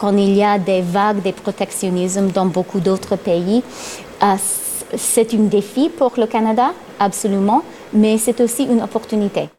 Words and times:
quand 0.00 0.16
il 0.16 0.34
y 0.34 0.42
a 0.42 0.58
des 0.58 0.80
vagues 0.80 1.22
de 1.22 1.30
protectionnisme 1.30 2.28
dans 2.30 2.46
beaucoup 2.46 2.80
d'autres 2.80 3.16
pays, 3.16 3.62
euh, 4.22 4.34
c'est 4.96 5.34
un 5.34 5.44
défi 5.44 5.90
pour 5.90 6.12
le 6.16 6.26
Canada, 6.26 6.72
absolument, 6.98 7.62
mais 7.92 8.16
c'est 8.16 8.40
aussi 8.40 8.64
une 8.64 8.82
opportunité. 8.82 9.50